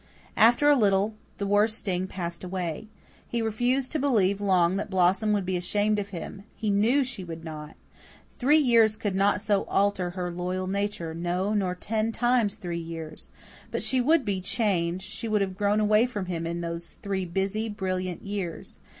[0.35, 2.87] After a little the worst sting passed away.
[3.27, 7.23] He refused to believe long that Blossom would be ashamed of him; he knew she
[7.23, 7.75] would not.
[8.39, 13.29] Three years could not so alter her loyal nature no, nor ten times three years.
[13.69, 17.25] But she would be changed she would have grown away from him in those three
[17.25, 18.79] busy, brilliant years.